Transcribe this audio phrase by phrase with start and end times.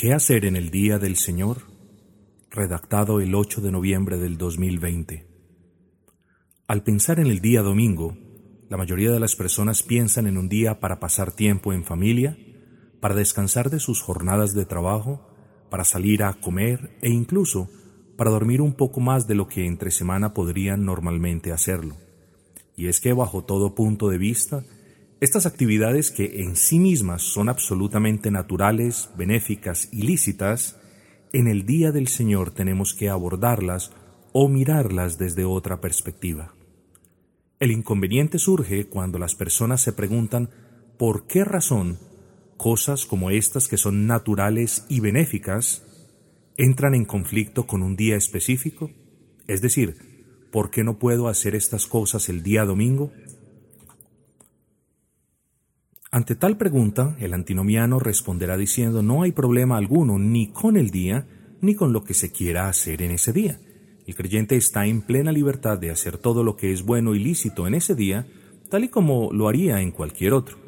[0.00, 1.58] ¿Qué hacer en el Día del Señor?
[2.50, 5.26] Redactado el 8 de noviembre del 2020.
[6.66, 8.16] Al pensar en el día domingo,
[8.70, 12.38] la mayoría de las personas piensan en un día para pasar tiempo en familia,
[12.98, 15.20] para descansar de sus jornadas de trabajo,
[15.68, 17.68] para salir a comer e incluso
[18.16, 21.98] para dormir un poco más de lo que entre semana podrían normalmente hacerlo.
[22.74, 24.64] Y es que bajo todo punto de vista,
[25.20, 30.80] estas actividades que en sí mismas son absolutamente naturales, benéficas y lícitas,
[31.32, 33.92] en el día del Señor tenemos que abordarlas
[34.32, 36.54] o mirarlas desde otra perspectiva.
[37.58, 40.48] El inconveniente surge cuando las personas se preguntan
[40.96, 41.98] por qué razón
[42.56, 45.84] cosas como estas que son naturales y benéficas
[46.56, 48.90] entran en conflicto con un día específico,
[49.46, 49.96] es decir,
[50.50, 53.12] ¿por qué no puedo hacer estas cosas el día domingo?
[56.12, 61.28] Ante tal pregunta, el antinomiano responderá diciendo no hay problema alguno ni con el día
[61.60, 63.60] ni con lo que se quiera hacer en ese día.
[64.08, 67.68] El creyente está en plena libertad de hacer todo lo que es bueno y lícito
[67.68, 68.26] en ese día,
[68.68, 70.58] tal y como lo haría en cualquier otro.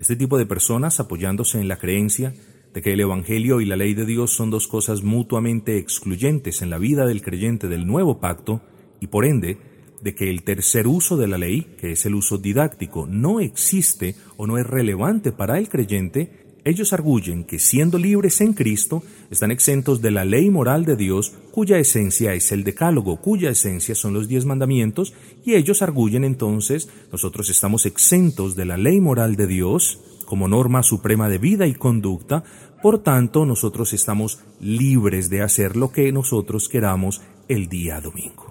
[0.00, 2.32] Este tipo de personas, apoyándose en la creencia
[2.72, 6.70] de que el Evangelio y la ley de Dios son dos cosas mutuamente excluyentes en
[6.70, 8.62] la vida del creyente del nuevo pacto,
[8.98, 9.58] y por ende
[10.02, 14.14] de que el tercer uso de la ley, que es el uso didáctico, no existe
[14.36, 19.50] o no es relevante para el creyente, ellos arguyen que siendo libres en Cristo, están
[19.50, 24.12] exentos de la ley moral de Dios, cuya esencia es el decálogo, cuya esencia son
[24.12, 29.46] los diez mandamientos, y ellos arguyen entonces, nosotros estamos exentos de la ley moral de
[29.46, 32.44] Dios, como norma suprema de vida y conducta,
[32.82, 38.49] por tanto nosotros estamos libres de hacer lo que nosotros queramos el día domingo.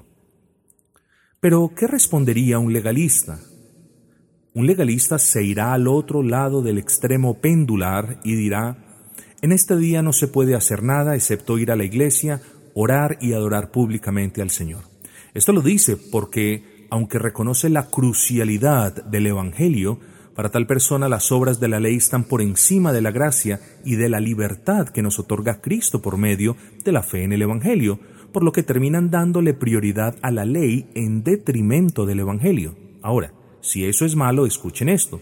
[1.42, 3.40] Pero, ¿qué respondería un legalista?
[4.54, 8.78] Un legalista se irá al otro lado del extremo pendular y dirá,
[9.42, 12.42] en este día no se puede hacer nada excepto ir a la iglesia,
[12.74, 14.84] orar y adorar públicamente al Señor.
[15.34, 20.00] Esto lo dice porque, aunque reconoce la crucialidad del Evangelio,
[20.36, 23.96] para tal persona las obras de la ley están por encima de la gracia y
[23.96, 28.00] de la libertad que nos otorga Cristo por medio de la fe en el Evangelio,
[28.32, 32.76] por lo que terminan dándole prioridad a la ley en detrimento del Evangelio.
[33.02, 35.22] Ahora, si eso es malo, escuchen esto.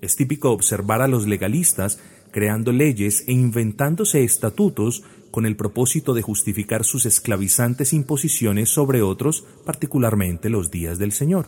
[0.00, 2.00] Es típico observar a los legalistas
[2.30, 9.44] creando leyes e inventándose estatutos con el propósito de justificar sus esclavizantes imposiciones sobre otros,
[9.64, 11.46] particularmente los días del Señor.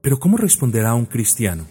[0.00, 1.66] Pero ¿cómo responderá un cristiano?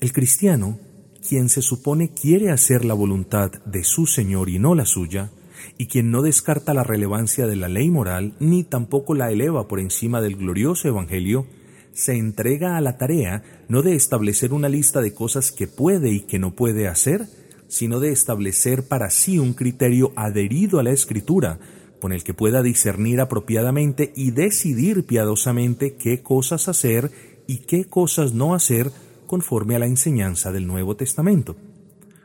[0.00, 0.78] El cristiano,
[1.26, 5.30] quien se supone quiere hacer la voluntad de su Señor y no la suya,
[5.78, 9.80] y quien no descarta la relevancia de la ley moral ni tampoco la eleva por
[9.80, 11.46] encima del glorioso Evangelio,
[11.92, 16.20] se entrega a la tarea no de establecer una lista de cosas que puede y
[16.20, 17.26] que no puede hacer,
[17.68, 21.58] sino de establecer para sí un criterio adherido a la Escritura,
[22.00, 27.10] con el que pueda discernir apropiadamente y decidir piadosamente qué cosas hacer
[27.46, 28.90] y qué cosas no hacer
[29.26, 31.56] conforme a la enseñanza del Nuevo Testamento.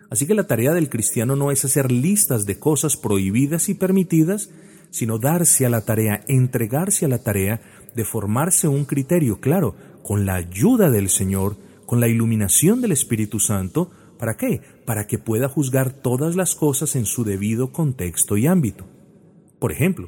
[0.10, 4.50] Así que la tarea del cristiano no es hacer listas de cosas prohibidas y permitidas,
[4.90, 7.62] sino darse a la tarea, entregarse a la tarea
[7.96, 13.40] de formarse un criterio claro, con la ayuda del Señor, con la iluminación del Espíritu
[13.40, 14.62] Santo, ¿para qué?
[14.86, 18.86] Para que pueda juzgar todas las cosas en su debido contexto y ámbito.
[19.60, 20.08] Por ejemplo,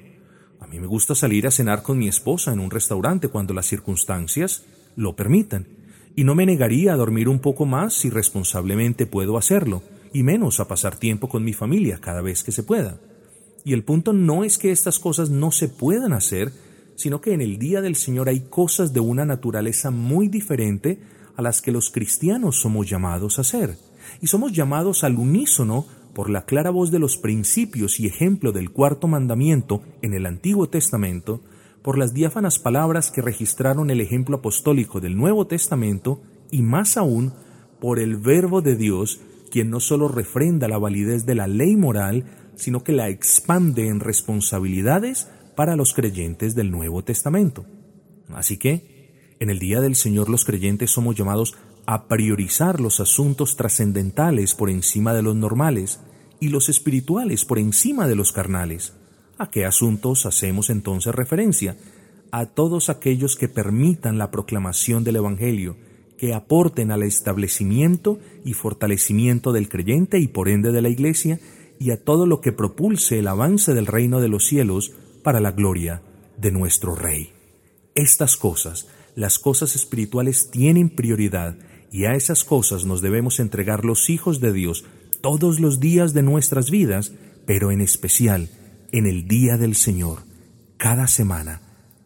[0.60, 3.66] a mí me gusta salir a cenar con mi esposa en un restaurante cuando las
[3.66, 4.64] circunstancias
[4.96, 5.79] lo permitan
[6.20, 10.60] y no me negaría a dormir un poco más si responsablemente puedo hacerlo, y menos
[10.60, 13.00] a pasar tiempo con mi familia cada vez que se pueda.
[13.64, 16.52] Y el punto no es que estas cosas no se puedan hacer,
[16.98, 21.00] sino que en el día del Señor hay cosas de una naturaleza muy diferente
[21.38, 23.78] a las que los cristianos somos llamados a hacer.
[24.20, 28.72] Y somos llamados al unísono por la clara voz de los principios y ejemplo del
[28.72, 31.40] cuarto mandamiento en el Antiguo Testamento,
[31.82, 37.34] por las diáfanas palabras que registraron el ejemplo apostólico del Nuevo Testamento y más aún
[37.80, 42.26] por el Verbo de Dios, quien no sólo refrenda la validez de la ley moral,
[42.56, 47.66] sino que la expande en responsabilidades para los creyentes del Nuevo Testamento.
[48.30, 51.56] Así que, en el día del Señor los creyentes somos llamados
[51.86, 56.02] a priorizar los asuntos trascendentales por encima de los normales
[56.40, 58.94] y los espirituales por encima de los carnales.
[59.40, 61.78] ¿A qué asuntos hacemos entonces referencia?
[62.30, 65.78] A todos aquellos que permitan la proclamación del Evangelio,
[66.18, 71.40] que aporten al establecimiento y fortalecimiento del creyente y por ende de la Iglesia,
[71.80, 74.92] y a todo lo que propulse el avance del reino de los cielos
[75.24, 76.02] para la gloria
[76.38, 77.32] de nuestro Rey.
[77.96, 81.56] Estas cosas, las cosas espirituales, tienen prioridad,
[81.94, 84.84] y a esas cosas nos debemos entregar los hijos de Dios
[85.22, 87.14] todos los días de nuestras vidas,
[87.46, 88.50] pero en especial
[88.92, 90.24] en el día del Señor,
[90.78, 91.62] cada semana,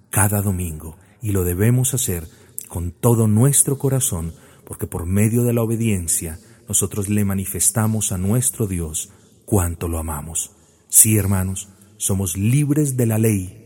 [0.10, 2.28] cada domingo, y lo debemos hacer
[2.68, 4.34] con todo nuestro corazón,
[4.66, 9.12] porque por medio de la obediencia nosotros le manifestamos a nuestro Dios
[9.46, 10.52] cuánto lo amamos.
[10.88, 13.60] Sí, hermanos, somos libres de la ley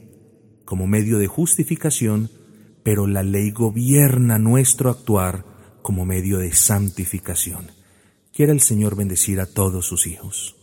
[0.66, 2.30] como medio de justificación,
[2.84, 5.46] pero la ley gobierna nuestro actuar
[5.82, 7.72] como medio de santificación.
[8.34, 10.57] Quiera el Señor bendecir a todos sus hijos.